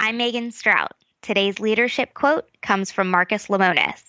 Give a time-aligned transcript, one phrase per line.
[0.00, 0.92] I'm Meagan Strout.
[1.22, 4.00] Today's leadership quote comes from Marcus Lemonis.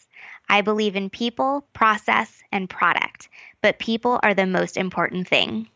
[0.48, 3.28] I believe in people, process, and product,
[3.64, 5.68] but people are the most important thing.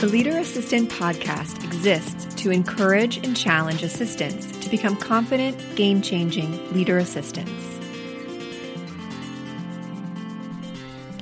[0.00, 6.72] The Leader Assistant podcast exists to encourage and challenge assistants to become confident, game changing
[6.72, 7.64] leader assistants.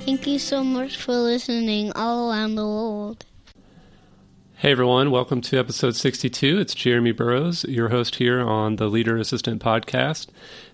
[0.05, 3.25] Thank you so much for listening all around the world.
[4.63, 6.57] Hey everyone, welcome to episode 62.
[6.57, 10.27] It's Jeremy Burrows, your host here on the Leader Assistant podcast.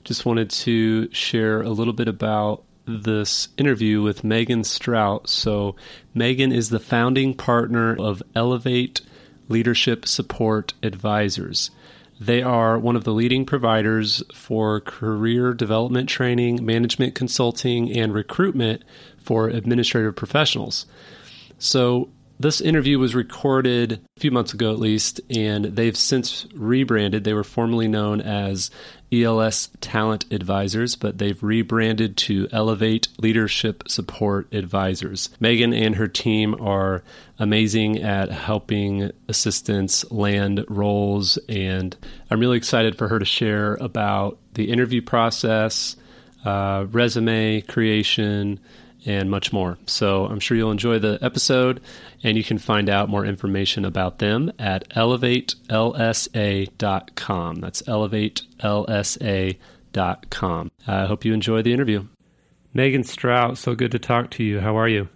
[0.03, 5.27] Just wanted to share a little bit about this interview with Meagan Strout.
[5.27, 5.75] So,
[6.13, 9.01] Meagan is the founding partner of Elevate
[9.47, 11.71] Leadership Support Advisors.
[12.19, 18.83] They are one of the leading providers for career development training, management consulting, and recruitment
[19.17, 20.85] for administrative professionals.
[21.57, 22.09] So,
[22.39, 27.25] this interview was recorded a few months ago at least, and they've since rebranded.
[27.25, 28.71] They were formerly known as
[29.11, 35.29] ELS Talent Advisors, but they've rebranded to Elevate Leadership Support Advisors.
[35.41, 37.03] Meagan and her team are
[37.39, 41.97] amazing at helping assistants land roles, and
[42.31, 45.97] I'm really excited for her to share about the interview process,
[46.45, 48.61] uh, resume creation,
[49.05, 49.77] and much more.
[49.85, 51.81] So I'm sure you'll enjoy the episode,
[52.23, 57.55] and you can find out more information about them at elevatelsa.com.
[57.55, 60.71] That's elevatelsa.com.
[60.87, 62.07] I hope you enjoy the interview.
[62.73, 64.59] Meagan Strout, so good to talk to you.
[64.59, 65.09] How are you?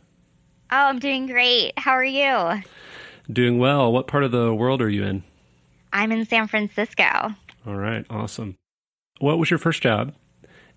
[0.72, 1.73] Oh, I'm doing great.
[1.78, 2.62] How are you?
[3.31, 3.94] Doing well.
[3.94, 5.23] What part of the world are you in?
[5.92, 7.36] I'm in San Francisco.
[7.68, 8.56] All right, awesome.
[9.20, 10.16] What was your first job?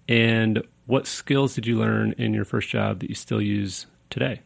[0.09, 4.41] And what skills did you learn in your first job that you still use today?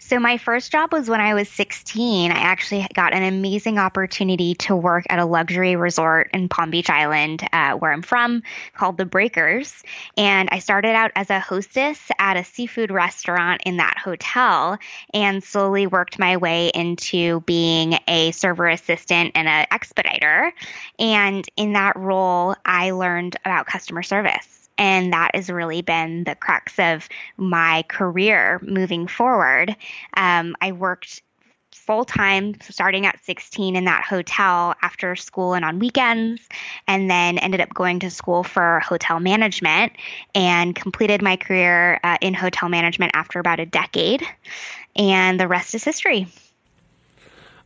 [0.00, 2.30] So, my first job was when I was 16.
[2.30, 6.88] I actually got an amazing opportunity to work at a luxury resort in Palm Beach
[6.88, 9.82] Island, uh, where I'm from, called The Breakers.
[10.16, 14.78] And I started out as a hostess at a seafood restaurant in that hotel
[15.12, 20.54] and slowly worked my way into being a server assistant and an expediter.
[21.00, 24.67] And in that role, I learned about customer service.
[24.78, 29.76] And that has really been the crux of my career moving forward.
[30.16, 31.22] Um, I worked
[31.88, 36.46] full time starting at 16 in that hotel after school and on weekends,
[36.86, 39.92] and then ended up going to school for hotel management
[40.34, 44.22] and completed my career uh, in hotel management after about a decade.
[44.96, 46.26] And the rest is history.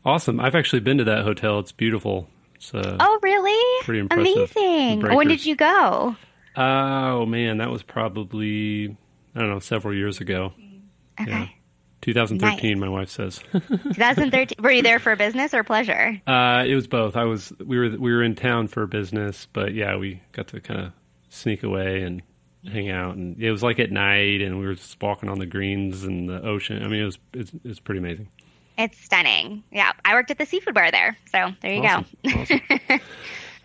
[0.05, 0.39] Awesome.
[0.39, 1.59] I've actually been to that hotel.
[1.59, 2.29] It's beautiful.
[2.55, 3.85] It's, uh, oh, really?
[3.85, 4.57] Pretty impressive.
[4.57, 5.01] Amazing.
[5.01, 6.17] When did you go?
[6.57, 8.97] Oh man, that was probably
[9.35, 10.53] I don't know several years ago.
[11.21, 11.31] Okay.
[11.31, 11.49] Yeah.
[12.03, 12.81] 2013, nice.
[12.81, 13.39] my wife says.
[13.53, 14.57] 2013.
[14.63, 16.21] Were you there for business or pleasure?
[16.27, 17.17] Uh, it was both.
[17.17, 17.53] I was.
[17.65, 17.91] We were.
[17.91, 20.93] We were in town for business, but yeah, we got to kind of
[21.29, 22.23] sneak away and
[22.67, 25.47] hang out, and it was like at night, and we were just walking on the
[25.47, 26.83] greens and the ocean.
[26.83, 27.19] I mean, it was.
[27.35, 28.29] It's, it's pretty amazing.
[28.77, 29.63] It's stunning.
[29.71, 32.07] Yeah, I worked at the seafood bar there, so there you awesome.
[32.25, 32.31] go.
[32.41, 32.61] awesome.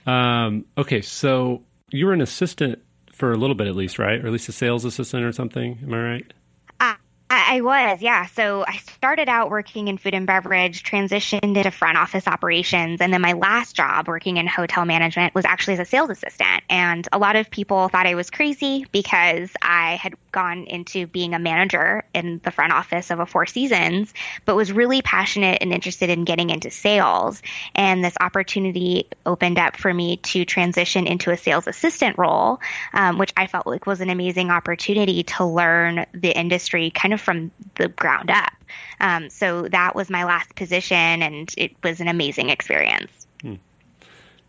[0.07, 2.79] Um, okay, so you were an assistant
[3.11, 4.23] for a little bit at least, right?
[4.23, 5.79] Or at least a sales assistant or something.
[5.83, 6.33] Am I right?
[6.79, 6.93] Uh,
[7.29, 8.25] I was, yeah.
[8.27, 13.11] So I started out working in food and beverage, transitioned into front office operations, and
[13.11, 16.63] then my last job working in hotel management was actually as a sales assistant.
[16.69, 21.33] And a lot of people thought I was crazy because I had gone into being
[21.33, 24.13] a manager in the front office of a Four Seasons,
[24.45, 27.41] but was really passionate and interested in getting into sales.
[27.73, 32.59] And this opportunity opened up for me to transition into a sales assistant role,
[32.93, 37.19] um, which I felt like was an amazing opportunity to learn the industry kind of
[37.19, 38.53] from the ground up.
[38.99, 43.25] Um, so that was my last position, and it was an amazing experience.
[43.41, 43.55] Hmm.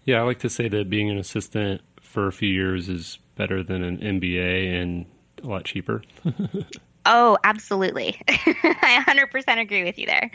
[0.04, 3.62] Yeah, I like to say that being an assistant for a few years is better
[3.62, 5.06] than an MBA and
[5.42, 6.02] a lot cheaper.
[7.06, 8.20] oh, absolutely.
[8.28, 10.30] I 100% agree with you there.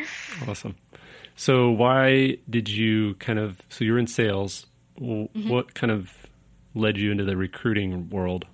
[0.47, 0.75] Awesome.
[1.35, 4.67] So, why did you kind of, so you're in sales.
[4.99, 5.49] Mm-hmm.
[5.49, 6.11] What kind of
[6.75, 8.45] led you into the recruiting world?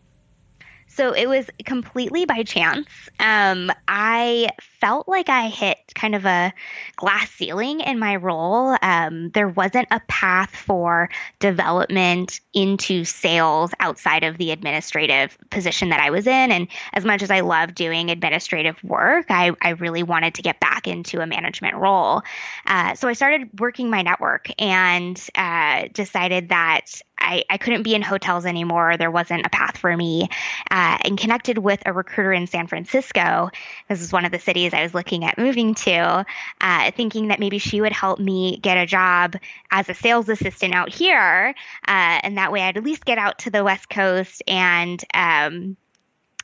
[0.99, 2.89] So it was completely by chance.
[3.21, 6.51] Um, I felt like I hit kind of a
[6.97, 8.75] glass ceiling in my role.
[8.81, 11.09] Um, there wasn't a path for
[11.39, 16.51] development into sales outside of the administrative position that I was in.
[16.51, 20.59] And as much as I love doing administrative work, I, I really wanted to get
[20.59, 22.23] back into a management role.
[22.67, 27.93] Uh, so I started working my network and uh, decided that I, I couldn't be
[27.93, 28.97] in hotels anymore.
[28.97, 30.27] There wasn't a path for me.
[30.71, 33.51] Uh, and connected with a recruiter in San Francisco.
[33.87, 36.25] This is one of the cities I was looking at moving to,
[36.59, 39.35] uh, thinking that maybe she would help me get a job
[39.69, 41.53] as a sales assistant out here.
[41.87, 45.77] Uh, and that way I'd at least get out to the West Coast and, um,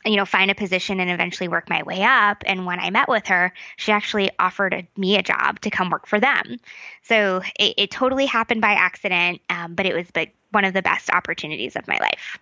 [0.05, 2.43] you know, find a position and eventually work my way up.
[2.45, 5.89] And when I met with her, she actually offered a, me a job to come
[5.89, 6.57] work for them.
[7.03, 10.81] So it, it totally happened by accident, um, but it was but one of the
[10.81, 12.37] best opportunities of my life.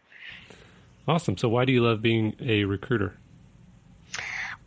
[1.07, 1.37] Awesome.
[1.37, 3.17] So why do you love being a recruiter?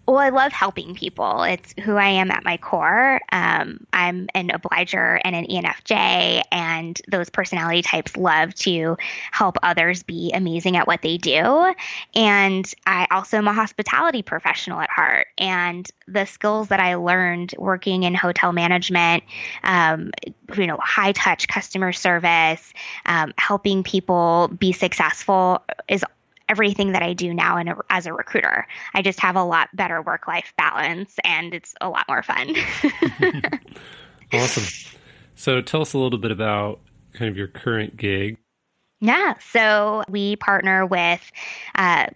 [0.07, 1.43] Well, I love helping people.
[1.43, 3.21] It's who I am at my core.
[3.33, 8.97] Um, I'm an obliger and an ENFJ, and those personality types love to
[9.33, 11.75] help others be amazing at what they do.
[12.15, 15.27] And I also am a hospitality professional at heart.
[15.39, 19.25] And the skills that I learned working in hotel management,
[19.65, 20.13] um,
[20.57, 22.73] you know, high touch customer service,
[23.07, 26.05] um, helping people be successful is
[26.49, 28.67] everything that I do now in a, as a recruiter.
[28.95, 32.55] I just have a lot better work life balance and it's a lot more fun.
[34.33, 34.65] awesome.
[35.35, 36.81] So tell us a little bit about
[37.13, 38.39] kind of your current gig.
[39.01, 39.35] Yeah.
[39.51, 41.31] So we partner with
[41.75, 42.07] uh,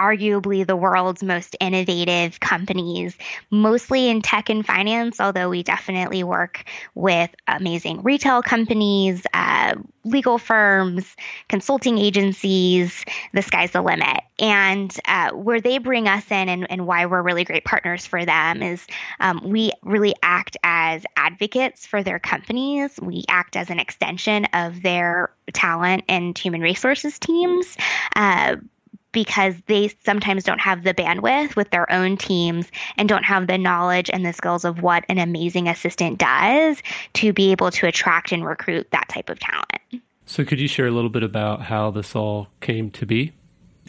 [0.00, 3.16] arguably the world's most innovative companies,
[3.50, 6.64] mostly in tech and finance, although we definitely work
[6.94, 9.74] with amazing retail companies, uh,
[10.04, 11.16] legal firms,
[11.48, 13.04] consulting agencies.
[13.32, 14.22] The sky's the limit.
[14.38, 18.24] And uh, where they bring us in and, and, why we're really great partners for
[18.24, 18.84] them is
[19.20, 22.98] um, we really act as advocates for their companies.
[23.00, 27.76] We act as an extension of their talent and human resources teams.
[28.14, 28.56] Uh,
[29.14, 33.56] because they sometimes don't have the bandwidth with their own teams and don't have the
[33.56, 36.82] knowledge and the skills of what an amazing assistant does
[37.14, 40.02] to be able to attract and recruit that type of talent.
[40.26, 43.32] So, could you share a little bit about how this all came to be?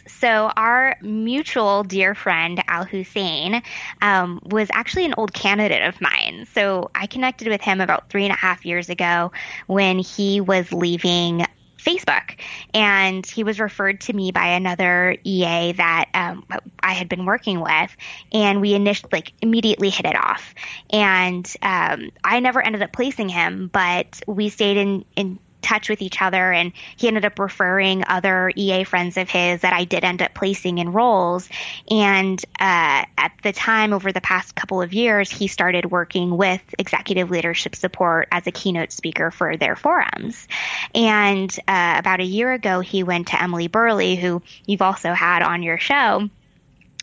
[0.06, 3.62] So, our mutual dear friend, Al Hussein,
[4.02, 6.46] um, was actually an old candidate of mine.
[6.52, 9.32] So, I connected with him about three and a half years ago
[9.66, 11.44] when he was leaving
[11.86, 12.38] Facebook.
[12.74, 16.44] And he was referred to me by another EA that um,
[16.80, 17.96] I had been working with.
[18.32, 20.54] And we initially, like, immediately hit it off.
[20.90, 26.00] And um, I never ended up placing him, but we stayed in, in touch with
[26.00, 30.04] each other and he ended up referring other EA friends of his that I did
[30.04, 31.48] end up placing in roles.
[31.90, 36.62] And uh, at the time, over the past couple of years, he started working with
[36.78, 40.46] executive leadership support as a keynote speaker for their forums.
[40.94, 45.42] And uh, about a year ago, he went to Emily Burley, who you've also had
[45.42, 46.30] on your show,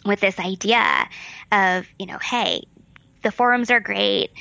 [0.05, 1.07] with this idea
[1.51, 2.63] of, you know, hey,
[3.23, 4.31] the forums are great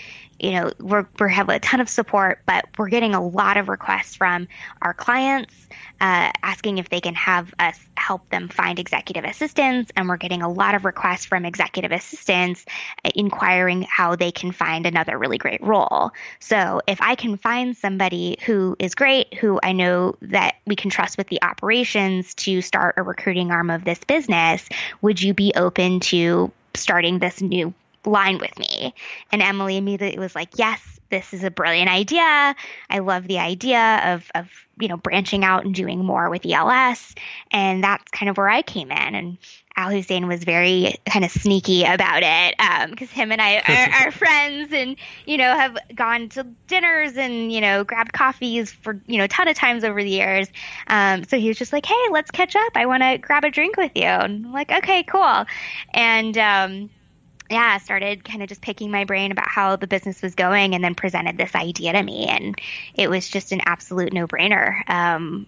[0.42, 3.68] you know, we're, we have a ton of support, but we're getting a lot of
[3.68, 4.48] requests from
[4.82, 5.54] our clients
[6.00, 9.92] uh, asking if they can have us help them find executive assistants.
[9.96, 12.66] And we're getting a lot of requests from executive assistants
[13.04, 16.10] uh, inquiring how they can find another really great role.
[16.40, 20.90] So if I can find somebody who is great, who I know that we can
[20.90, 24.68] trust with the operations to start a recruiting arm of this business,
[25.02, 27.72] would you be open to starting this new
[28.04, 28.94] line with me.
[29.30, 32.56] And Emily immediately was like, yes, this is a brilliant idea.
[32.90, 37.14] I love the idea of, of, you know, branching out and doing more with ELS.
[37.50, 39.14] And that's kind of where I came in.
[39.14, 39.36] And
[39.76, 42.54] Al Hussein was very kind of sneaky about it
[42.90, 44.96] because um, him and I are, are, friends and,
[45.26, 49.28] you know, have gone to dinners and, you know, grabbed coffees for, you know, a
[49.28, 50.48] ton of times over the years.
[50.86, 52.72] Um, so he was just like, hey, let's catch up.
[52.74, 54.04] I want to grab a drink with you.
[54.04, 55.44] And I'm like, okay, cool.
[55.92, 56.90] And, um,
[57.52, 60.82] yeah, started kind of just picking my brain about how the business was going and
[60.82, 62.26] then presented this idea to me.
[62.26, 62.58] And
[62.94, 64.88] it was just an absolute no brainer.
[64.88, 65.46] Um,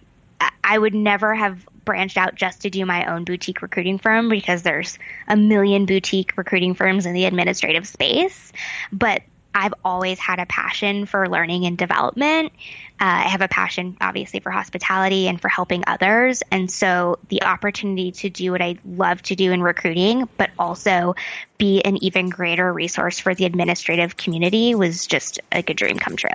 [0.63, 4.63] I would never have branched out just to do my own boutique recruiting firm because
[4.63, 4.97] there's
[5.27, 8.51] a million boutique recruiting firms in the administrative space.
[8.91, 9.21] But
[9.55, 12.51] I've always had a passion for learning and development.
[12.99, 16.43] Uh, I have a passion, obviously, for hospitality and for helping others.
[16.51, 21.15] And so the opportunity to do what I love to do in recruiting, but also
[21.57, 26.17] be an even greater resource for the administrative community was just like a dream come
[26.17, 26.29] true.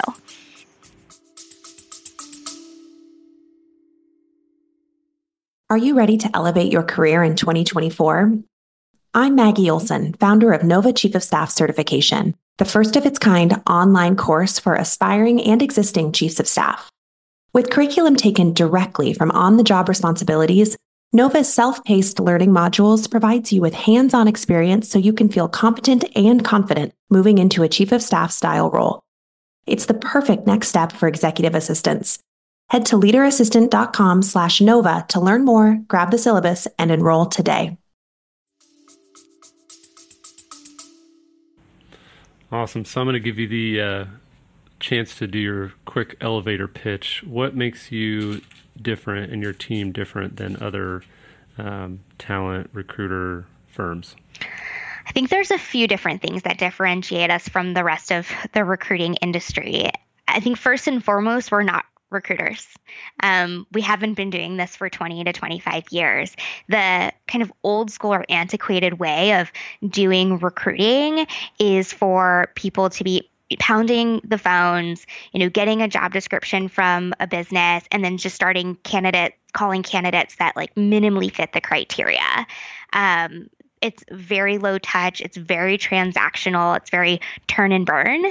[5.69, 8.39] Are you ready to elevate your career in 2024?
[9.13, 13.55] I'm Maggie Olson, founder of Nova Chief of Staff Certification the first of its kind
[13.67, 16.91] online course for aspiring and existing chiefs of staff.
[17.55, 20.77] With curriculum taken directly from on the job responsibilities,
[21.15, 25.49] Nova's self paced learning modules provides you with hands on experience so you can feel
[25.49, 29.01] competent and confident moving into a chief of staff style role.
[29.67, 32.19] It's the perfect next step for executive assistants.
[32.69, 37.79] Head to leaderassistant.com slash Nova to learn more, grab the syllabus, and enroll today.
[42.53, 42.85] Awesome.
[42.85, 44.05] So I'm going to give you the uh,
[44.81, 47.23] chance to do your quick elevator pitch.
[47.25, 48.41] What makes you
[48.81, 51.03] different and your team different than other
[51.59, 54.17] um, talent recruiter firms?
[55.07, 58.65] I think there's a few different things that differentiate us from the rest of the
[58.65, 59.91] recruiting industry.
[60.27, 62.67] I think first and foremost, we're not recruiters.
[63.23, 66.37] Um, we haven't been doing this for 20 to 25 years.
[66.69, 69.51] The kind of old school or antiquated way of
[69.89, 71.27] doing recruiting
[71.59, 77.13] is for people to be pounding the phones, you know, getting a job description from
[77.19, 82.47] a business and then just starting candidate calling candidates that like minimally fit the criteria.
[82.93, 83.49] Um,
[83.81, 88.27] it's very low touch, it's very transactional, it's very turn and burn.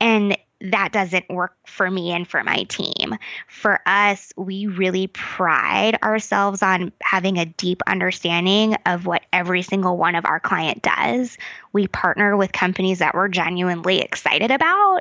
[0.00, 3.16] And that doesn't work for me and for my team.
[3.48, 9.98] For us, we really pride ourselves on having a deep understanding of what every single
[9.98, 11.36] one of our client does.
[11.72, 15.00] We partner with companies that we're genuinely excited about,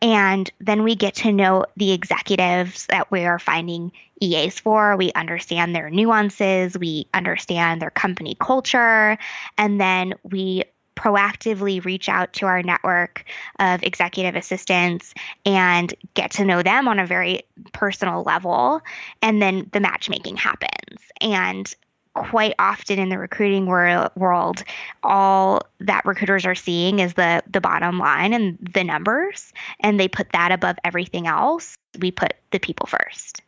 [0.00, 3.92] and then we get to know the executives that we are finding
[4.22, 4.96] EAs for.
[4.96, 9.18] We understand their nuances, we understand their company culture,
[9.58, 10.64] and then we
[11.02, 13.24] proactively reach out to our network
[13.58, 17.42] of executive assistants and get to know them on a very
[17.72, 18.80] personal level.
[19.20, 21.00] And then the matchmaking happens.
[21.20, 21.74] And
[22.14, 24.62] quite often in the recruiting wor- world,
[25.02, 30.08] all that recruiters are seeing is the the bottom line and the numbers, and they
[30.08, 31.74] put that above everything else.
[31.98, 33.40] We put the people first.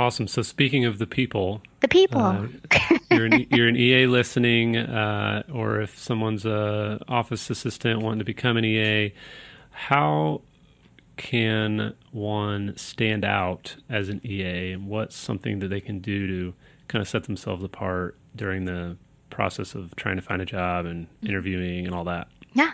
[0.00, 0.28] Awesome.
[0.28, 2.46] So speaking of the people, the people, uh,
[3.10, 8.24] you're, an, you're an EA listening, uh, or if someone's a office assistant wanting to
[8.24, 9.12] become an EA,
[9.72, 10.40] how
[11.18, 16.54] can one stand out as an EA, and what's something that they can do to
[16.88, 18.96] kind of set themselves apart during the
[19.28, 22.26] process of trying to find a job and interviewing and all that?
[22.52, 22.72] Yeah.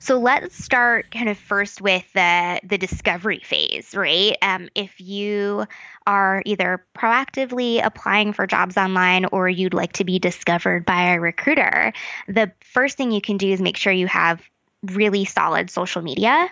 [0.00, 4.36] So let's start kind of first with the the discovery phase, right?
[4.42, 5.64] Um, if you
[6.06, 11.20] are either proactively applying for jobs online or you'd like to be discovered by a
[11.20, 11.92] recruiter,
[12.26, 14.42] the first thing you can do is make sure you have
[14.90, 16.48] really solid social media.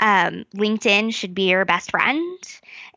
[0.00, 2.38] Um, LinkedIn should be your best friend.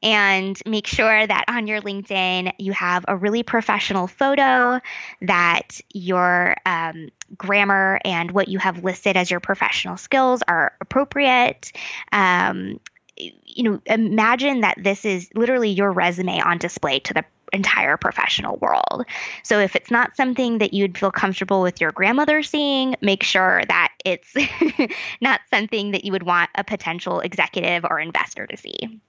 [0.04, 4.80] And make sure that on your LinkedIn you have a really professional photo,
[5.22, 11.72] that your um, grammar and what you have listed as your professional skills are appropriate.
[12.12, 12.80] Um,
[13.18, 18.58] you know, imagine that this is literally your resume on display to the entire professional
[18.58, 19.06] world.
[19.44, 23.64] So if it's not something that you'd feel comfortable with your grandmother seeing, make sure
[23.68, 24.34] that it's
[25.22, 29.02] not something that you would want a potential executive or investor to see.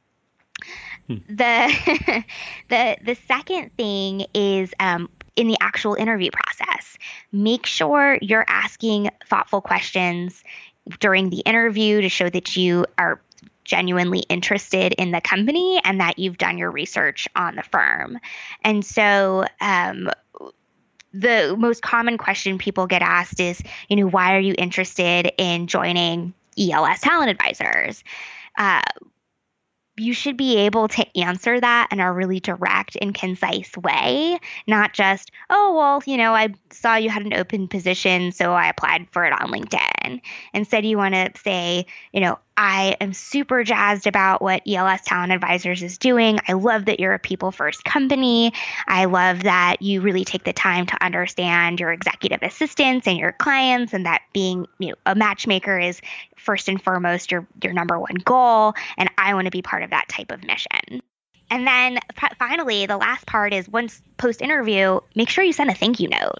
[1.08, 1.16] Hmm.
[1.28, 2.24] The
[2.68, 6.98] the the second thing is um, in the actual interview process.
[7.32, 10.42] Make sure you're asking thoughtful questions
[11.00, 13.20] during the interview to show that you are
[13.64, 18.18] genuinely interested in the company and that you've done your research on the firm.
[18.64, 20.10] And so, um,
[21.14, 25.66] the most common question people get asked is, you know, why are you interested in
[25.66, 28.02] joining ELS Talent Advisors?
[28.56, 28.80] Uh,
[29.96, 34.94] you should be able to answer that in a really direct and concise way, not
[34.94, 39.08] just, oh, well, you know, I saw you had an open position, so I applied
[39.10, 40.20] for it on LinkedIn.
[40.54, 45.32] Instead, you want to say, you know, I am super jazzed about what ELS Talent
[45.32, 46.38] Advisors is doing.
[46.46, 48.52] I love that you're a people first company.
[48.86, 53.32] I love that you really take the time to understand your executive assistants and your
[53.32, 56.00] clients, and that being you know, a matchmaker is
[56.36, 58.74] first and foremost your, your number one goal.
[58.96, 61.02] And I want to be part of that type of mission.
[61.50, 61.98] And then
[62.38, 66.08] finally, the last part is once post interview, make sure you send a thank you
[66.08, 66.38] note.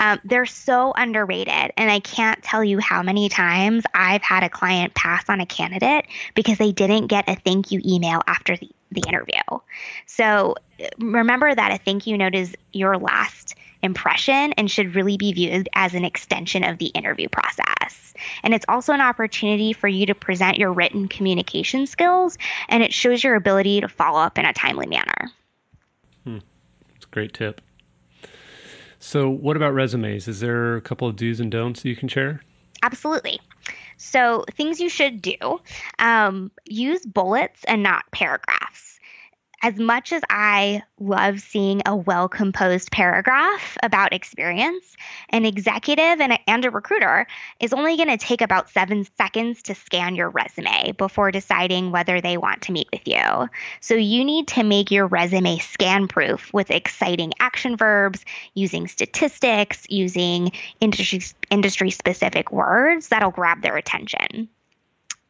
[0.00, 1.72] Um, they're so underrated.
[1.76, 5.46] And I can't tell you how many times I've had a client pass on a
[5.46, 9.40] candidate because they didn't get a thank you email after the, the interview.
[10.06, 10.56] So
[10.98, 15.68] remember that a thank you note is your last impression and should really be viewed
[15.74, 18.14] as an extension of the interview process.
[18.42, 22.92] And it's also an opportunity for you to present your written communication skills, and it
[22.92, 25.30] shows your ability to follow up in a timely manner.
[26.24, 26.38] Hmm.
[26.92, 27.60] That's a great tip.
[29.04, 30.28] So, what about resumes?
[30.28, 32.40] Is there a couple of do's and don'ts you can share?
[32.82, 33.38] Absolutely.
[33.98, 35.60] So, things you should do
[35.98, 38.93] um, use bullets and not paragraphs
[39.64, 44.94] as much as I love seeing a well composed paragraph about experience,
[45.30, 47.26] an executive and a, and a recruiter
[47.60, 52.20] is only going to take about seven seconds to scan your resume before deciding whether
[52.20, 53.48] they want to meet with you.
[53.80, 59.86] So you need to make your resume scan proof with exciting action verbs, using statistics,
[59.88, 64.50] using industry, industry specific words that'll grab their attention.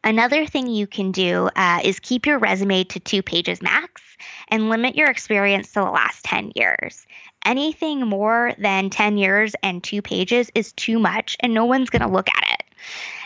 [0.05, 4.03] Another thing you can do uh, is keep your resume to two pages max
[4.49, 7.07] and limit your experience to the last 10 years.
[7.43, 12.03] Anything more than 10 years and two pages is too much, and no one's going
[12.03, 12.63] to look at it.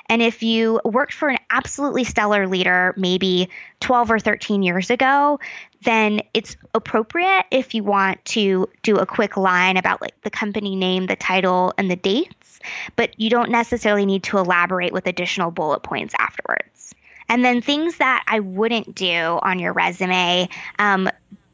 [0.07, 3.49] And if you worked for an absolutely stellar leader maybe
[3.81, 5.39] 12 or 13 years ago,
[5.83, 10.75] then it's appropriate if you want to do a quick line about like the company
[10.75, 11.95] name, the title, and the
[12.95, 16.93] but you don't necessarily need to elaborate with additional bullet points afterwards.
[17.29, 20.49] And then things that I wouldn't do on your resume,
[20.79, 21.09] um,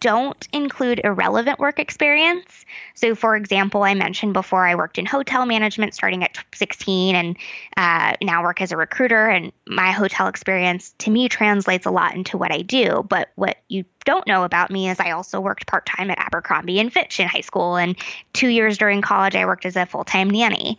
[0.06, 2.64] don't include irrelevant work experience.
[2.94, 7.36] So, for example, I mentioned before I worked in hotel management starting at 16 and
[7.76, 9.28] uh, now work as a recruiter.
[9.28, 13.04] And my hotel experience to me translates a lot into what I do.
[13.10, 16.80] But what you don't know about me is I also worked part time at Abercrombie
[16.80, 17.76] and Fitch in high school.
[17.76, 17.96] And
[18.32, 20.78] two years during college, I worked as a full time nanny.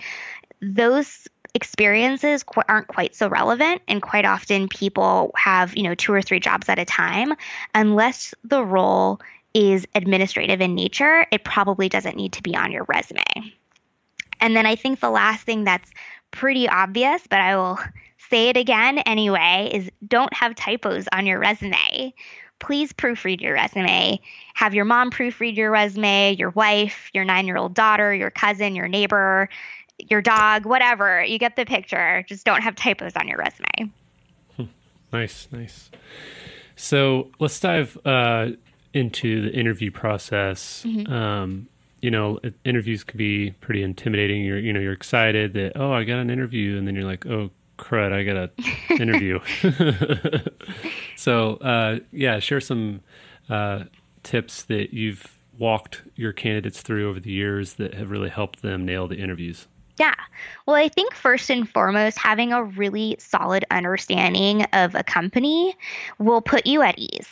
[0.63, 1.27] Those
[1.57, 6.23] experiences qu- aren't quite so relevant and quite often people have you know two or
[6.23, 7.33] three jobs at a time.
[7.75, 9.21] Unless the role
[9.55, 13.25] is administrative in nature it probably doesn't need to be on your resume.
[14.39, 15.91] And then i think the last thing that's
[16.31, 17.79] pretty obvious but i will
[18.29, 22.15] say it again anyway is don't have typos on your resume.
[22.59, 24.19] Please proofread your resume.
[24.55, 28.75] Have your mom proofread your resume, your wife, your nine year old daughter, your cousin,
[28.75, 29.49] your neighbor,
[29.99, 31.25] your dog, whatever.
[31.25, 32.25] You get the picture.
[32.29, 33.93] Just don't have typos on your resume.
[35.13, 35.91] Nice, nice.
[36.75, 38.49] So let's dive uh,
[38.93, 40.85] into the interview process.
[40.87, 41.13] Mm-hmm.
[41.13, 41.69] Um,
[42.03, 44.45] you know, interviews can be pretty intimidating.
[44.45, 47.27] You're, you know, you're excited that oh, I got an interview, and then you're like,
[47.27, 48.51] oh crud, I got
[48.91, 49.41] an interview.
[51.17, 53.01] so uh, yeah, share some
[53.49, 53.85] uh,
[54.23, 58.85] tips that you've walked your candidates through over the years that have really helped them
[58.85, 59.67] nail the interviews.
[59.99, 60.15] Yeah.
[60.67, 65.75] Well, I think first and foremost, having a really solid understanding of a company
[66.19, 67.29] will put you at ease.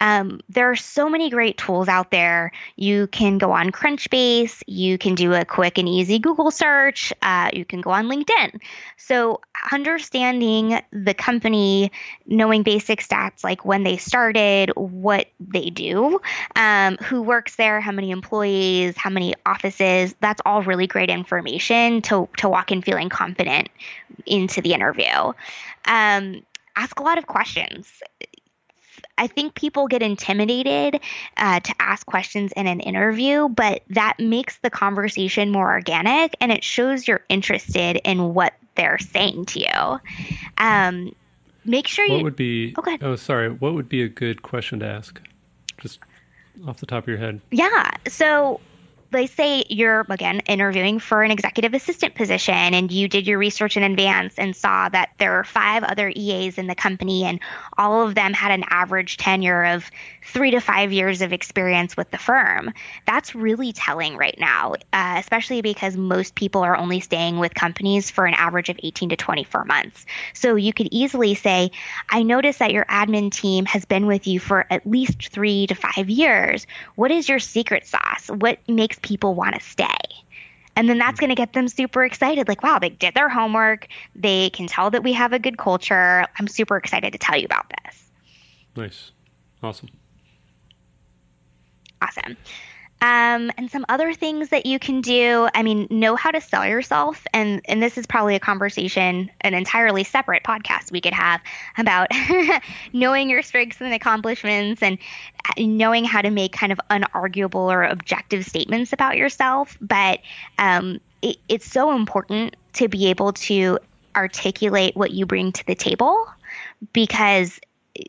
[0.00, 2.52] Um, there are so many great tools out there.
[2.76, 7.50] You can go on Crunchbase, you can do a quick and easy Google search, uh,
[7.52, 8.60] you can go on LinkedIn.
[8.96, 9.40] So,
[9.72, 11.92] understanding the company,
[12.26, 16.20] knowing basic stats like when they started, what they do,
[16.56, 21.99] um, who works there, how many employees, how many offices, that's all really great information
[22.02, 23.68] to, to walk in feeling confident
[24.26, 25.32] into the interview.
[25.86, 26.42] Um,
[26.76, 27.88] ask a lot of questions.
[29.18, 31.00] I think people get intimidated
[31.36, 36.50] uh, to ask questions in an interview, but that makes the conversation more organic and
[36.50, 40.00] it shows you're interested in what they're saying to you.
[40.56, 41.14] Um,
[41.64, 42.24] make sure what you.
[42.24, 42.74] would be?
[42.78, 43.50] Oh, oh, sorry.
[43.50, 45.20] What would be a good question to ask?
[45.78, 45.98] Just
[46.66, 47.40] off the top of your head.
[47.50, 47.90] Yeah.
[48.08, 48.60] So
[49.10, 53.76] they say you're again interviewing for an executive assistant position and you did your research
[53.76, 57.40] in advance and saw that there are five other EAs in the company and
[57.76, 59.90] all of them had an average tenure of
[60.24, 62.72] three to five years of experience with the firm.
[63.06, 68.10] That's really telling right now, uh, especially because most people are only staying with companies
[68.10, 70.06] for an average of 18 to 24 months.
[70.34, 71.72] So you could easily say,
[72.08, 75.74] I noticed that your admin team has been with you for at least three to
[75.74, 76.66] five years.
[76.94, 78.28] What is your secret sauce?
[78.28, 79.86] What makes people want to stay.
[80.76, 81.20] And then that's mm.
[81.20, 82.48] going to get them super excited.
[82.48, 83.88] Like, wow, they did their homework.
[84.14, 86.24] They can tell that we have a good culture.
[86.38, 88.10] I'm super excited to tell you about this.
[88.76, 89.12] Nice.
[89.62, 89.88] Awesome.
[92.00, 92.36] Awesome.
[93.02, 95.48] Um, and some other things that you can do.
[95.54, 99.54] I mean, know how to sell yourself, and and this is probably a conversation, an
[99.54, 101.40] entirely separate podcast we could have
[101.78, 102.08] about
[102.92, 104.98] knowing your strengths and accomplishments, and
[105.56, 109.78] knowing how to make kind of unarguable or objective statements about yourself.
[109.80, 110.20] But
[110.58, 113.78] um, it, it's so important to be able to
[114.16, 116.26] articulate what you bring to the table
[116.92, 117.60] because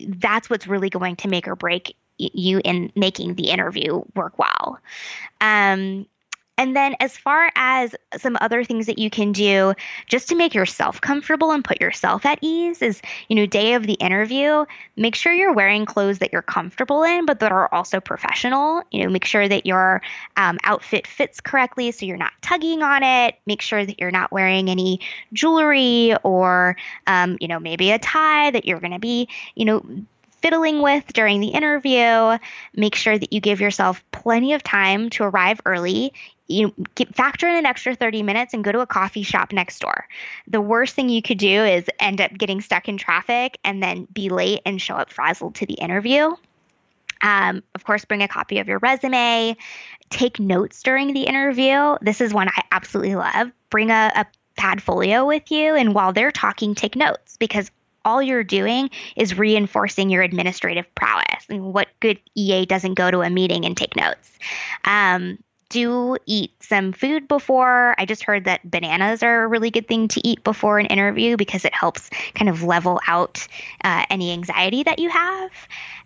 [0.07, 1.95] that's what's really going to make or break
[2.33, 4.79] you in making the interview work well.
[5.39, 6.05] Um,
[6.61, 9.73] and then, as far as some other things that you can do
[10.05, 13.87] just to make yourself comfortable and put yourself at ease is, you know, day of
[13.87, 17.99] the interview, make sure you're wearing clothes that you're comfortable in, but that are also
[17.99, 18.83] professional.
[18.91, 20.03] You know, make sure that your
[20.37, 23.39] um, outfit fits correctly so you're not tugging on it.
[23.47, 24.99] Make sure that you're not wearing any
[25.33, 26.75] jewelry or,
[27.07, 29.83] um, you know, maybe a tie that you're going to be, you know,
[30.41, 32.37] fiddling with during the interview.
[32.75, 36.13] Make sure that you give yourself plenty of time to arrive early.
[36.47, 39.79] You get, factor in an extra 30 minutes and go to a coffee shop next
[39.79, 40.07] door.
[40.47, 44.07] The worst thing you could do is end up getting stuck in traffic and then
[44.11, 46.35] be late and show up frazzled to the interview.
[47.21, 49.55] Um, of course, bring a copy of your resume.
[50.09, 51.95] Take notes during the interview.
[52.01, 53.51] This is one I absolutely love.
[53.69, 54.25] Bring a, a
[54.57, 57.71] Padfolio with you, and while they're talking, take notes because
[58.05, 61.45] all you're doing is reinforcing your administrative prowess.
[61.49, 64.37] What good EA doesn't go to a meeting and take notes?
[64.85, 65.37] Um,
[65.71, 67.95] do eat some food before.
[67.97, 71.37] I just heard that bananas are a really good thing to eat before an interview
[71.37, 73.47] because it helps kind of level out
[73.83, 75.49] uh, any anxiety that you have.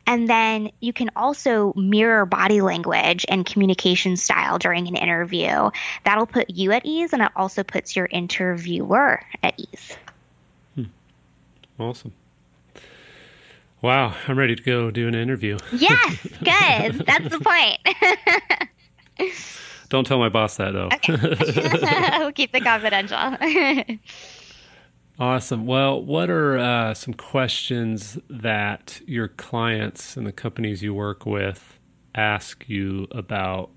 [0.06, 5.72] And then you can also mirror body language and communication style during an interview.
[6.04, 9.98] That'll put you at ease and it also puts your interviewer at ease.
[11.80, 12.14] Awesome.
[13.82, 15.58] Wow, I'm ready to go do an interview.
[15.74, 17.06] Yes, good.
[17.06, 19.30] That's the point.
[19.90, 20.88] Don't tell my boss that though.
[20.88, 22.18] Okay.
[22.20, 23.18] we'll keep it confidential.
[25.20, 25.68] awesome.
[25.68, 31.80] Well, what are uh, some questions that your clients and the companies you work with
[32.16, 33.70] ask you about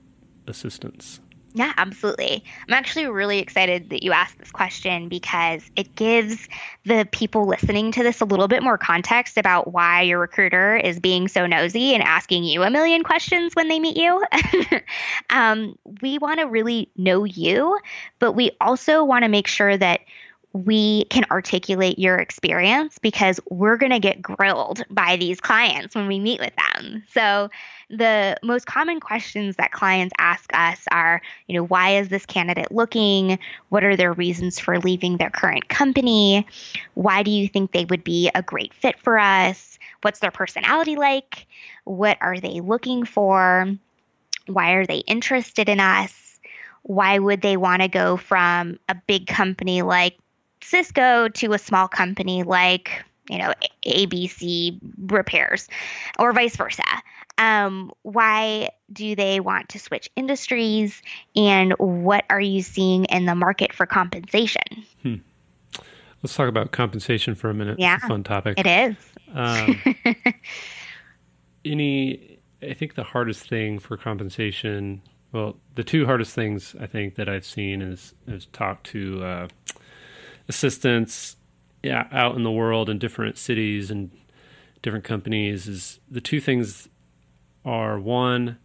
[0.46, 1.20] assistants?
[1.54, 2.44] Yeah, absolutely.
[2.66, 6.46] I'm actually really excited that you asked this question because it gives
[6.84, 11.00] the people listening to this a little bit more context about why your recruiter is
[11.00, 14.22] being so nosy and asking you a million questions when they meet you.
[15.30, 17.78] um, we want to really know you,
[18.18, 20.00] but we also want to make sure that
[20.52, 26.06] we can articulate your experience because we're going to get grilled by these clients when
[26.06, 27.02] we meet with them.
[27.12, 27.50] So,
[27.90, 32.70] the most common questions that clients ask us are, you know, why is this candidate
[32.70, 33.38] looking?
[33.70, 36.46] What are their reasons for leaving their current company?
[36.94, 39.78] Why do you think they would be a great fit for us?
[40.02, 41.46] What's their personality like?
[41.84, 43.66] What are they looking for?
[44.46, 46.40] Why are they interested in us?
[46.82, 50.16] Why would they want to go from a big company like
[50.62, 53.52] Cisco to a small company like, you know,
[53.86, 55.68] ABC repairs
[56.18, 56.82] or vice versa?
[57.38, 61.00] Um, why do they want to switch industries?
[61.36, 64.84] And what are you seeing in the market for compensation?
[65.02, 65.14] Hmm.
[66.22, 67.78] Let's talk about compensation for a minute.
[67.78, 67.94] Yeah.
[67.94, 68.58] It's a fun topic.
[68.58, 68.96] It is.
[69.32, 69.80] Um,
[71.64, 77.14] any, I think the hardest thing for compensation, well, the two hardest things I think
[77.14, 79.48] that I've seen is, is talk to uh,
[80.48, 81.36] assistants
[81.82, 84.10] yeah, out in the world in different cities and
[84.82, 86.88] different companies is the two things
[87.68, 88.56] are one,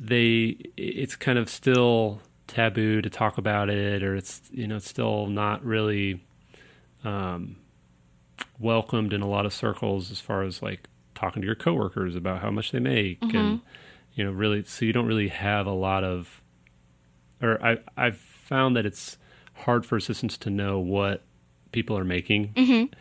[0.00, 4.88] they it's kind of still taboo to talk about it, or it's you know it's
[4.88, 6.22] still not really
[7.04, 7.56] um,
[8.60, 12.40] welcomed in a lot of circles as far as like talking to your coworkers about
[12.40, 13.36] how much they make mm-hmm.
[13.36, 13.60] and
[14.14, 16.42] you know really so you don't really have a lot of
[17.40, 19.18] or I I've found that it's
[19.54, 21.22] hard for assistants to know what
[21.72, 22.52] people are making.
[22.54, 22.92] Mm-hmm.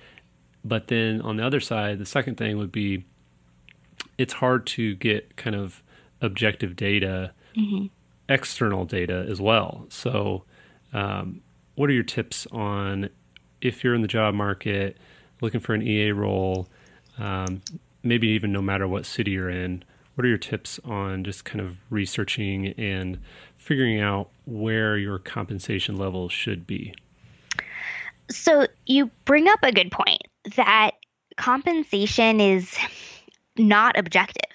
[0.63, 3.05] But then on the other side, the second thing would be
[4.17, 5.83] it's hard to get kind of
[6.21, 7.87] objective data, mm-hmm.
[8.29, 9.85] external data as well.
[9.89, 10.43] So,
[10.93, 11.41] um,
[11.75, 13.09] what are your tips on
[13.61, 14.97] if you're in the job market
[15.41, 16.67] looking for an EA role,
[17.17, 17.61] um,
[18.03, 19.83] maybe even no matter what city you're in?
[20.15, 23.19] What are your tips on just kind of researching and
[23.55, 26.93] figuring out where your compensation level should be?
[28.29, 30.21] So, you bring up a good point
[30.55, 30.91] that
[31.37, 32.77] compensation is
[33.57, 34.51] not objective.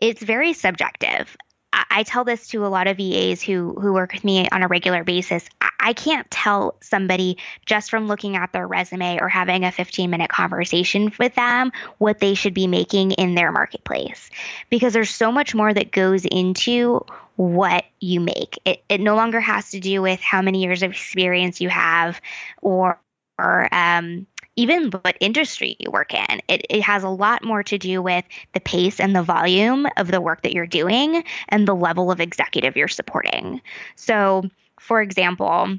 [0.00, 1.36] It's very subjective.
[1.72, 4.62] I, I tell this to a lot of VAs who who work with me on
[4.62, 5.48] a regular basis.
[5.60, 10.10] I, I can't tell somebody just from looking at their resume or having a 15
[10.10, 14.30] minute conversation with them what they should be making in their marketplace
[14.70, 17.04] because there's so much more that goes into
[17.36, 18.58] what you make.
[18.64, 22.20] It, it no longer has to do with how many years of experience you have
[22.60, 23.00] or,
[23.38, 26.40] or um, even what industry you work in.
[26.48, 30.08] It, it has a lot more to do with the pace and the volume of
[30.08, 33.62] the work that you're doing and the level of executive you're supporting.
[33.96, 34.44] So,
[34.78, 35.78] for example,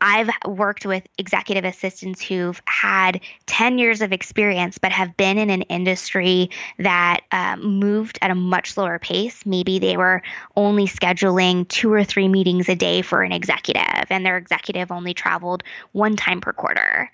[0.00, 5.50] I've worked with executive assistants who've had 10 years of experience, but have been in
[5.50, 9.44] an industry that um, moved at a much slower pace.
[9.44, 10.22] Maybe they were
[10.56, 15.14] only scheduling two or three meetings a day for an executive, and their executive only
[15.14, 15.62] traveled
[15.92, 17.10] one time per quarter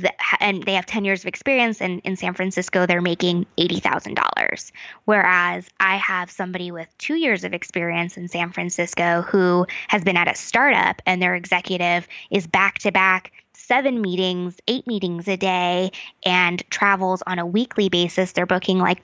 [0.00, 4.72] the, and they have 10 years of experience and in San Francisco they're making $80,000
[5.04, 10.16] whereas I have somebody with 2 years of experience in San Francisco who has been
[10.16, 15.36] at a startup and their executive is back to back 7 meetings, 8 meetings a
[15.36, 15.90] day
[16.24, 19.02] and travels on a weekly basis they're booking like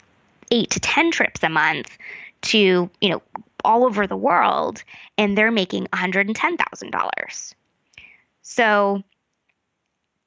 [0.50, 1.96] 8 to 10 trips a month
[2.42, 3.22] to, you know,
[3.64, 4.82] all over the world
[5.16, 7.54] and they're making $110,000.
[8.42, 9.02] So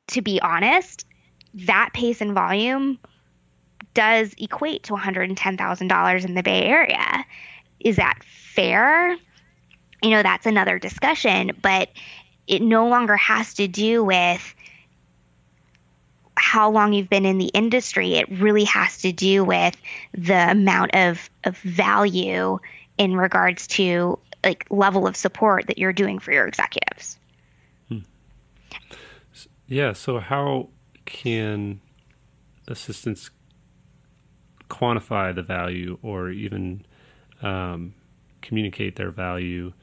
[0.08, 1.06] to be honest,
[1.54, 3.00] that pace and volume
[3.94, 7.26] does equate to $110,000 in the Bay Area.
[7.80, 9.18] Is that fair?
[10.02, 11.90] You know, that's another discussion, but
[12.48, 14.54] it no longer has to do with
[16.38, 18.16] how long you've been in the industry.
[18.16, 19.76] It really has to do with
[20.14, 22.60] the amount of, of value
[22.98, 27.18] in regards to like level of support that you're doing for your executives.
[29.68, 29.94] Yeah.
[29.94, 30.70] So how
[31.06, 31.82] can
[32.68, 33.30] assistants
[34.70, 36.86] quantify the value or even
[37.42, 37.94] um,
[38.42, 39.74] communicate their value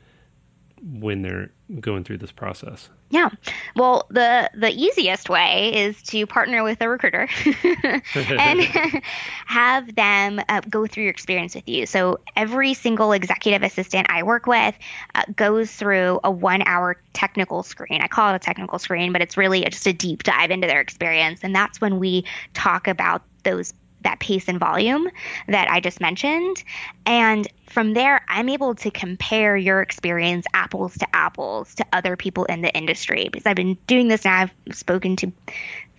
[0.83, 2.91] when they're going through this process?
[3.13, 3.29] Yeah.
[3.77, 7.29] Well, the the easiest way is to partner with a recruiter
[8.15, 8.61] and
[9.47, 11.85] have them uh, go through your experience with you.
[11.85, 14.75] So every single executive assistant I work with
[15.15, 18.01] uh, goes through a 1-hour technical screen.
[18.01, 20.81] I call it a technical screen, but it's really just a deep dive into their
[20.81, 25.09] experience and that's when we talk about those that pace and volume
[25.49, 26.63] that I just mentioned.
[27.07, 32.45] And from there, I'm able to compare your experience apples to apples to other people
[32.45, 34.43] in the industry because I've been doing this now.
[34.43, 35.33] I've spoken to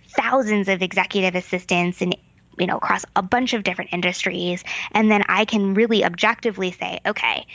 [0.08, 2.16] thousands of executive assistants and
[2.58, 4.62] you know across a bunch of different industries
[4.92, 7.46] and then I can really objectively say okay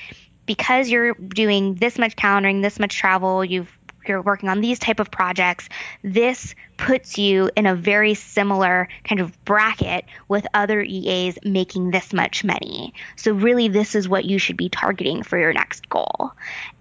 [0.45, 3.78] because you're doing this much calendaring this much travel you've
[4.09, 5.69] you're working on these type of projects,
[6.03, 12.11] this puts you in a very similar kind of bracket with other EAs making this
[12.11, 12.93] much money.
[13.15, 16.31] So really this is what you should be targeting for your next goal.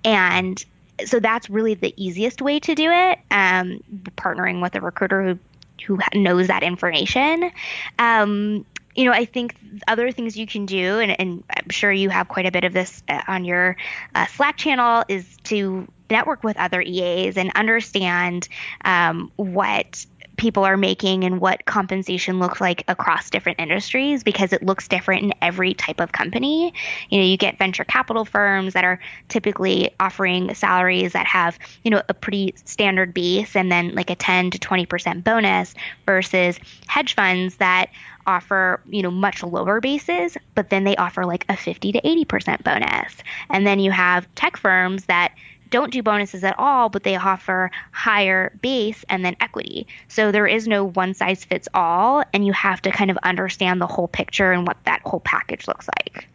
[0.05, 0.65] And
[1.05, 3.19] so that's really the easiest way to do it.
[3.31, 3.83] Um,
[4.17, 5.39] partnering with a recruiter who
[5.87, 7.51] who knows that information.
[7.99, 9.55] Um, you know, I think
[9.87, 12.73] other things you can do, and, and, I'm sure you have quite a bit of
[12.73, 13.77] this uh, on your
[14.13, 18.49] uh, Slack channel, is to network with other EAs and understand
[18.85, 20.07] um, what
[20.39, 25.25] people are making and what compensation looks like across different industries because it looks different
[25.25, 26.73] in every type of company.
[27.11, 31.91] You know, you get venture capital firms that are typically offering salaries that have, you
[31.91, 35.75] know, a pretty standard base and then like a 10 to 20% bonus
[36.07, 37.91] versus hedge funds that
[38.27, 42.63] offer, you know, much lower bases, but then they offer like a 50 to 80%
[42.63, 43.15] bonus.
[43.51, 45.33] And then you have tech firms that
[45.71, 49.87] don't do bonuses at all, but they offer higher base and then equity.
[50.09, 53.81] So there is no one size fits all, and you have to kind of understand
[53.81, 56.29] the whole picture and what that whole package looks like.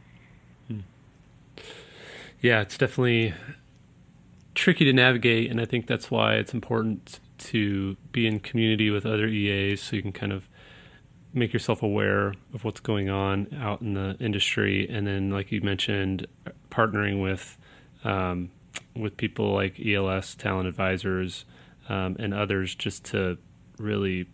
[0.68, 0.80] Hmm.
[2.42, 3.34] Yeah, it's definitely
[4.56, 9.06] tricky to navigate, and I think that's why it's important to be in community with
[9.06, 10.48] other EAs so you can kind of
[11.34, 15.62] make yourself aware of what's going on out in the industry, and then, like you
[15.62, 16.28] mentioned,
[16.70, 17.58] partnering with
[18.04, 18.52] um,
[18.96, 21.46] with people like ELS talent advisors
[21.90, 23.38] um, and others just to
[23.78, 24.28] really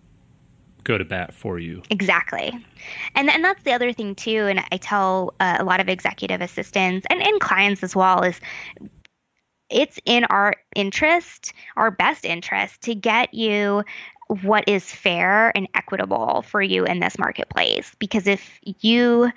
[0.83, 1.81] go to bat for you.
[1.89, 2.53] Exactly.
[3.15, 6.41] And and that's the other thing too and I tell uh, a lot of executive
[6.41, 8.39] assistants and, and clients as well is
[9.69, 13.83] it's in our interest, our best interest to get you
[14.43, 19.31] what is fair and equitable for you in this marketplace because if you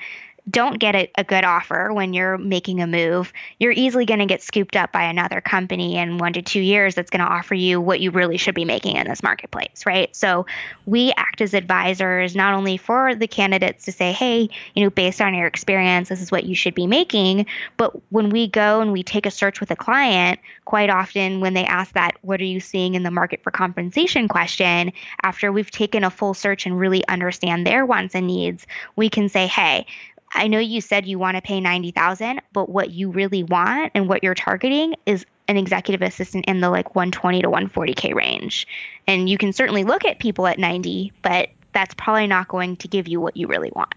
[0.50, 4.26] don't get a, a, good offer when you're making a move, you're easily going to
[4.26, 7.54] get scooped up by another company in one to two years that's going to offer
[7.54, 10.14] you what you really should be making in this marketplace, right?
[10.16, 10.46] So
[10.84, 15.20] we act as advisors not only for the candidates to say, hey, you know, based
[15.20, 18.92] on your experience, this is what you should be making, but when we go and
[18.92, 22.44] we take a search with a client, quite often when they ask that, what are
[22.44, 26.78] you seeing in the market for compensation question, after we've taken a full search and
[26.78, 29.86] really understand their wants and needs, we can say, hey,
[30.34, 34.08] I know you said you want to pay 90,000, but what you really want and
[34.08, 38.66] what you're targeting is an executive assistant in the like 120 to 140k range.
[39.06, 42.88] And you can certainly look at people at 90, but that's probably not going to
[42.88, 43.94] give you what you really want.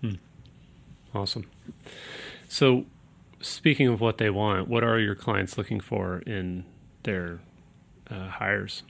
[0.00, 0.14] Hmm.
[1.14, 1.46] Awesome.
[2.48, 2.84] So,
[3.40, 6.64] speaking of what they want, what are your clients looking for in
[7.02, 7.40] their
[8.10, 8.82] uh, hires?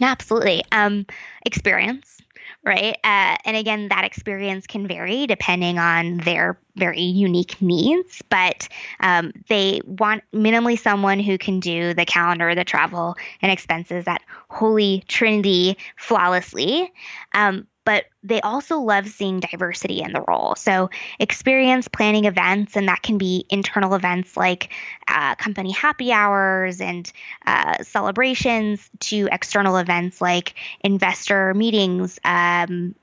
[0.00, 0.62] Absolutely.
[0.72, 1.06] Um,
[1.44, 2.22] experience
[2.64, 2.96] right?
[3.02, 8.68] Uh, and again, that experience can vary depending on their very unique needs, but
[9.00, 14.22] um, they want minimally someone who can do the calendar, the travel, and expenses that
[14.48, 16.92] holy trinity flawlessly.
[17.34, 20.54] Um, but they also love seeing diversity in the role.
[20.54, 24.70] So, experience planning events, and that can be internal events like
[25.08, 27.10] uh, company happy hours and
[27.46, 32.94] uh, celebrations, to external events like investor meetings, um,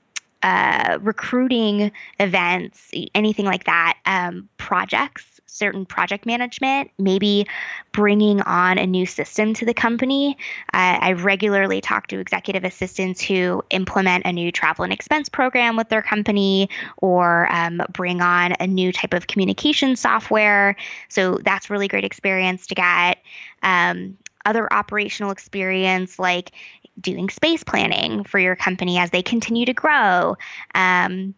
[0.42, 7.46] uh, recruiting events, anything like that, um, projects certain project management, maybe
[7.92, 10.36] bringing on a new system to the company.
[10.72, 15.88] I regularly talk to executive assistants who implement a new travel and expense program with
[15.88, 20.76] their company or um, bring on a new type of communication software.
[21.08, 23.18] So that's really great experience to get.
[23.62, 26.52] Um, other operational experience like
[26.98, 30.36] doing space planning for your company as they continue to grow.
[30.74, 31.34] Um,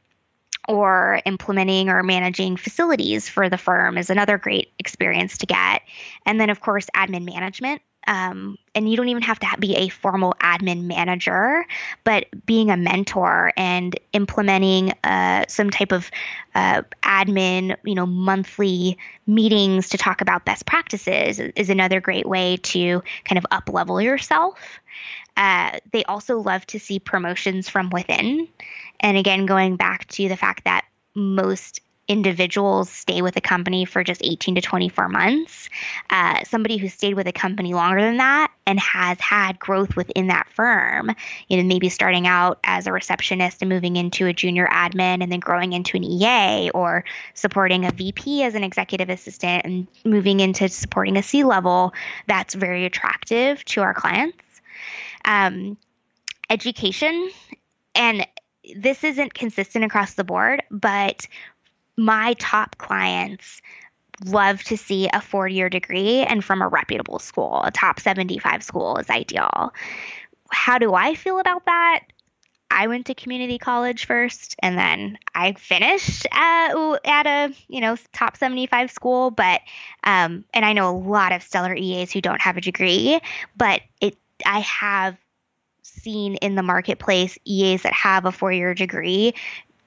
[0.69, 5.83] or implementing or managing facilities for the firm is another great experience to get.
[6.25, 7.83] And then, of course, admin management.
[8.07, 11.65] Um, and you don't even have to be a formal admin manager,
[12.03, 16.11] but being a mentor and implementing uh, some type of
[16.55, 22.57] uh, admin, you know, monthly meetings to talk about best practices is another great way
[22.59, 24.59] to kind of up level yourself.
[25.37, 28.49] Uh, they also love to see promotions from within.
[29.03, 30.85] And again, going back to the fact that
[31.15, 35.71] most individuals stay with a company for just 18 to 24 months.
[36.11, 40.27] Uh, somebody who stayed with a company longer than that and has had growth within
[40.27, 41.11] that firm,
[41.49, 45.31] you know, maybe starting out as a receptionist and moving into a junior admin and
[45.31, 50.41] then growing into an EA or supporting a VP as an executive assistant and moving
[50.41, 51.95] into supporting a C level,
[52.27, 54.37] that's very attractive to our clients.
[55.25, 55.79] Um,
[56.51, 57.31] education
[57.95, 58.27] and
[58.77, 61.27] this isn't consistent across the board, but
[61.97, 63.61] my top clients
[64.25, 67.63] love to see a four year degree and from a reputable school.
[67.65, 69.73] A top 75 school is ideal.
[70.51, 72.05] How do I feel about that?
[72.71, 76.73] I went to community college first and then I finished at,
[77.05, 79.61] at a, you know, top 75 school, but
[80.05, 83.21] um and I know a lot of stellar EAs who don't have a degree,
[83.57, 85.17] but it I have
[85.83, 89.35] seen in the marketplace EAs that have a four year degree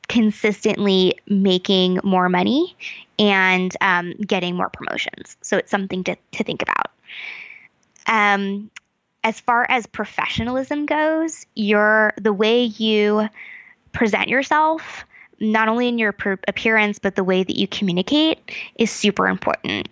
[0.08, 2.76] consistently making more money
[3.18, 5.38] and um, getting more promotions.
[5.42, 6.92] So it's something to, to think about.
[8.08, 8.70] Um,
[9.24, 13.28] as far as professionalism goes, your the way you
[13.92, 15.04] present yourself,
[15.40, 18.40] not only in your per- appearance but the way that you communicate,
[18.78, 19.90] is super important.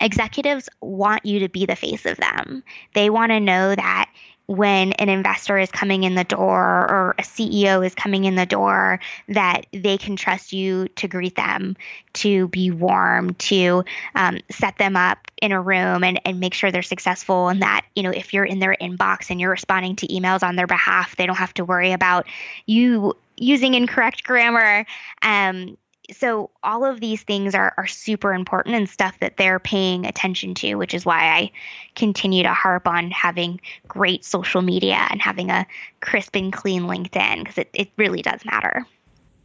[0.00, 2.64] Executives want you to be the face of them.
[2.94, 4.10] They want to know that
[4.50, 8.44] when an investor is coming in the door or a CEO is coming in the
[8.44, 11.76] door that they can trust you to greet them,
[12.14, 13.84] to be warm, to
[14.16, 17.46] um, set them up in a room and, and make sure they're successful.
[17.46, 20.56] And that, you know, if you're in their inbox and you're responding to emails on
[20.56, 22.26] their behalf, they don't have to worry about
[22.66, 24.84] you using incorrect grammar.
[25.22, 25.78] Um,
[26.12, 30.54] so all of these things are, are super important and stuff that they're paying attention
[30.54, 31.50] to which is why i
[31.94, 35.66] continue to harp on having great social media and having a
[36.00, 38.86] crisp and clean linkedin because it, it really does matter.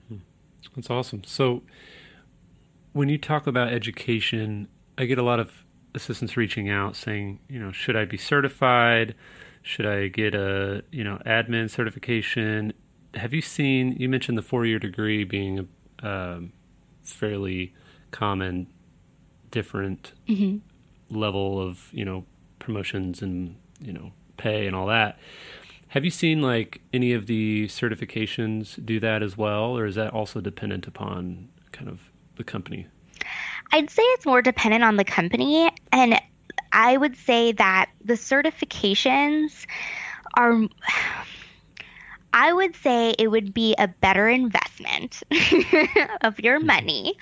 [0.08, 0.17] Hmm.
[0.75, 1.23] That's awesome.
[1.23, 1.63] So
[2.93, 5.51] when you talk about education i get a lot of
[5.93, 9.15] assistants reaching out saying you know should i be certified?
[9.62, 12.73] Should i get a you know admin certification?
[13.15, 15.65] Have you seen you mentioned the four year degree being a
[16.01, 16.51] um,
[17.03, 17.73] fairly
[18.12, 18.67] common,
[19.51, 20.58] different mm-hmm.
[21.17, 22.25] level of you know
[22.60, 25.17] promotions and you know pay and all that.
[25.89, 30.13] Have you seen like any of the certifications do that as well, or is that
[30.13, 32.88] also dependent upon kind of the company?
[33.71, 36.19] I'd say it's more dependent on the company, and
[36.71, 39.65] I would say that the certifications
[40.36, 40.67] are
[42.36, 45.24] I would say it would be a better investment
[46.21, 46.67] of your mm-hmm.
[46.67, 47.17] money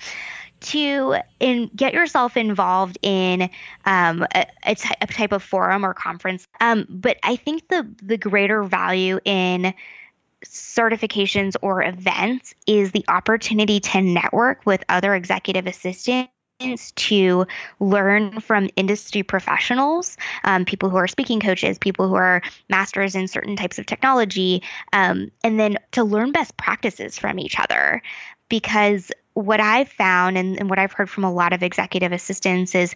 [0.60, 3.48] to in, get yourself involved in
[3.84, 6.48] um, a, a, t- a type of forum or conference.
[6.60, 9.72] Um, but I think the the greater value in
[10.44, 17.46] certifications or events is the opportunity to network with other executive assistants to
[17.80, 23.28] learn from industry professionals, um, people who are speaking coaches, people who are masters in
[23.28, 24.62] certain types of technology,
[24.92, 28.02] um, and then to learn best practices from each other.
[28.48, 32.74] Because what I've found and, and what I've heard from a lot of executive assistants
[32.74, 32.94] is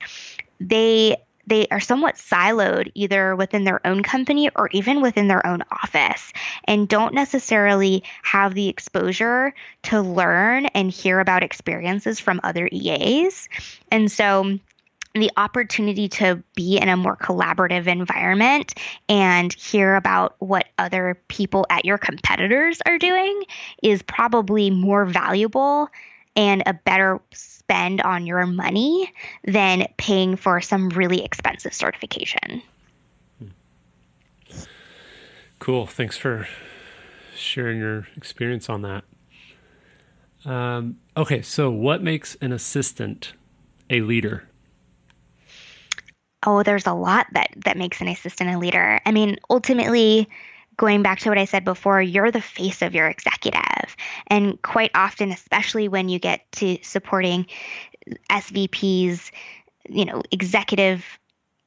[0.60, 1.16] they
[1.48, 6.32] they are somewhat siloed either within their own company or even within their own office
[6.64, 13.48] and don't necessarily have the exposure to learn and hear about experiences from other EAs.
[13.90, 14.58] And so
[15.14, 18.74] the opportunity to be in a more collaborative environment
[19.08, 23.42] and hear about what other people at your competitors are doing
[23.82, 25.88] is probably more valuable
[26.38, 29.12] and a better spend on your money
[29.44, 32.62] than paying for some really expensive certification.
[35.58, 35.86] Cool.
[35.88, 36.46] Thanks for
[37.34, 39.04] sharing your experience on that.
[40.44, 43.32] Um, okay, so what makes an assistant
[43.90, 44.44] a leader?
[46.46, 49.00] Oh, there's a lot that that makes an assistant a leader.
[49.04, 50.28] I mean, ultimately,
[50.78, 53.96] going back to what I said before, you're the face of your executive.
[54.28, 57.46] And quite often, especially when you get to supporting
[58.30, 59.30] SVPs,
[59.88, 61.04] you know, executive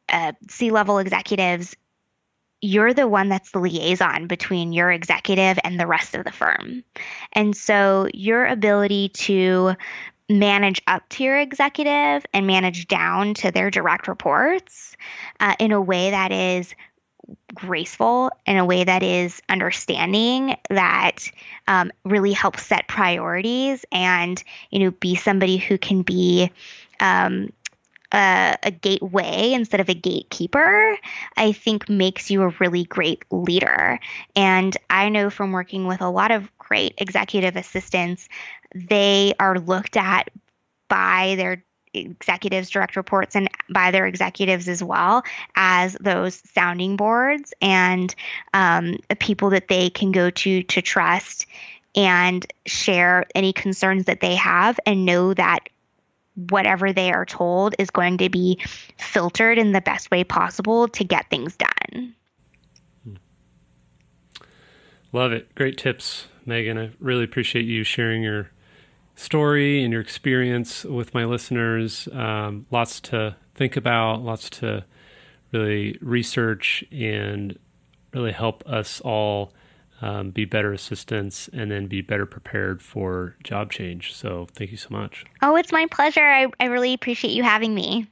[0.09, 1.75] uh, C level executives,
[2.61, 6.83] you're the one that's the liaison between your executive and the rest of the firm.
[7.33, 9.75] And so your ability to
[10.29, 14.95] manage up to your executive and manage down to their direct reports
[15.39, 16.73] uh, in a way that is
[17.53, 21.31] graceful in a way that is understanding that
[21.67, 26.51] um, really helps set priorities and you know be somebody who can be
[26.99, 27.51] um,
[28.13, 30.97] a, a, gateway instead of a gatekeeper,
[31.37, 33.99] I think makes you a really great leader.
[34.35, 38.27] And I know from working with a lot of great executive assistants,
[38.75, 40.29] they are looked at
[40.87, 41.63] by their
[41.93, 45.23] executives, direct reports, and by their executives as well
[45.55, 48.15] as those sounding boards and
[48.53, 51.45] um, people that they can go to to trust
[51.95, 55.69] and share any concerns that they have and know that
[56.49, 58.59] whatever they are told is going to be
[58.97, 62.15] filtered in the best way possible to get things done.
[65.11, 65.53] Love it.
[65.55, 66.77] Great tips, Meagan.
[66.77, 68.49] I really appreciate you sharing your
[69.15, 72.07] story and your experience with my listeners.
[72.11, 74.85] Um, lots to think about, lots to
[75.51, 77.57] really research, and
[78.13, 79.53] really help us all
[80.01, 84.13] um, be better assistants and then be better prepared for job change.
[84.13, 85.25] So, thank you so much.
[85.41, 86.27] Oh, it's my pleasure.
[86.27, 88.07] I, I really appreciate you having me.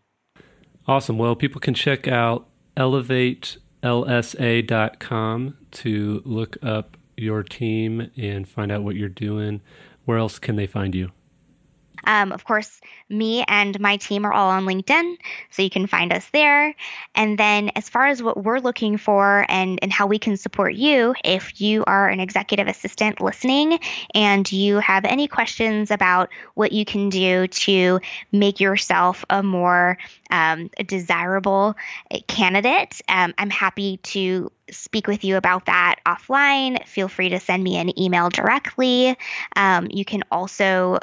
[0.87, 1.17] Awesome.
[1.17, 2.47] Well, people can check out
[2.77, 9.61] elevatelsa.com to look up your team and find out what you're doing
[10.09, 11.11] where else can they find you?
[12.09, 15.17] Um, of course, me and my team are all on LinkedIn,
[15.51, 16.73] so you can find us there.
[17.13, 20.73] And then, as far as what we're looking for and, and how we can support
[20.73, 23.79] you, if you are an executive assistant listening
[24.15, 27.99] and you have any questions about what you can do to
[28.31, 29.99] make yourself a more
[30.31, 31.75] um, desirable
[32.25, 36.83] candidate, um, I'm happy to speak with you about that offline.
[36.87, 39.15] Feel free to send me an email directly.
[39.55, 40.97] Um, you can also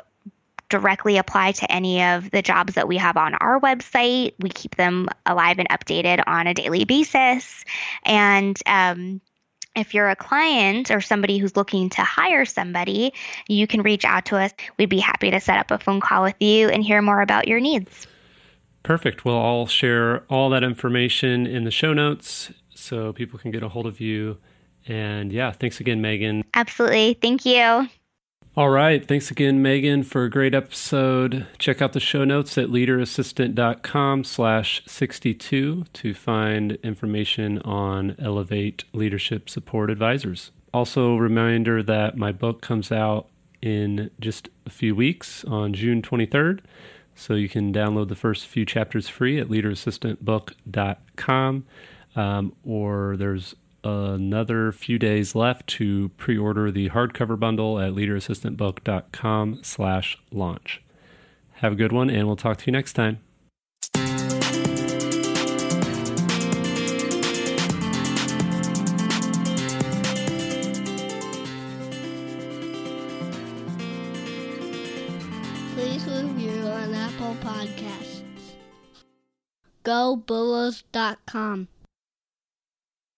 [0.68, 4.34] directly apply to any of the jobs that we have on our website.
[4.38, 7.64] We keep them alive and updated on a daily basis.
[8.04, 9.20] And um,
[9.76, 13.12] if you're a client or somebody who's looking to hire somebody,
[13.48, 14.52] you can reach out to us.
[14.78, 17.46] We'd be happy to set up a phone call with you and hear more about
[17.46, 18.06] your needs.
[18.82, 19.24] Perfect.
[19.24, 23.68] Well, I'll share all that information in the show notes so people can get a
[23.68, 24.38] hold of you.
[24.86, 26.44] And yeah, thanks again, Meagan.
[26.54, 27.14] Absolutely.
[27.20, 27.88] Thank you.
[28.56, 29.06] All right.
[29.06, 31.46] Thanks again, Meagan, for a great episode.
[31.58, 39.50] Check out the show notes at leaderassistant.com slash 62 to find information on Elevate Leadership
[39.50, 40.52] Support Advisors.
[40.72, 43.26] Also, a reminder that my book comes out
[43.60, 46.60] in just a few weeks on June 23rd.
[47.14, 51.66] So you can download the first few chapters free at leaderassistantbook.com.
[52.16, 53.54] Um, or there's
[53.86, 60.82] another few days left to pre-order the hardcover bundle at leaderassistantbook.com slash launch.
[61.54, 63.20] Have a good one, and we'll talk to you next time.
[75.74, 78.22] Please review on Apple Podcasts.